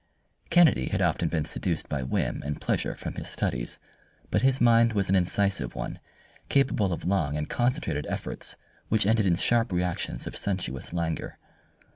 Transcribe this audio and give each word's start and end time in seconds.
Kennedy 0.49 0.87
had 0.87 0.99
often 0.99 1.29
been 1.29 1.45
seduced 1.45 1.87
by 1.87 2.01
whim 2.01 2.41
and 2.43 2.59
pleasure 2.59 2.95
from 2.95 3.13
his 3.13 3.27
studies, 3.29 3.77
but 4.31 4.41
his 4.41 4.59
mind 4.59 4.93
was 4.93 5.09
an 5.09 5.15
incisive 5.15 5.75
one, 5.75 5.99
capable 6.49 6.91
of 6.91 7.05
long 7.05 7.37
and 7.37 7.47
concentrated 7.47 8.07
efforts 8.09 8.57
which 8.89 9.05
ended 9.05 9.27
in 9.27 9.35
sharp 9.35 9.71
reactions 9.71 10.25
of 10.25 10.35
sensuous 10.35 10.91
languor. 10.91 11.37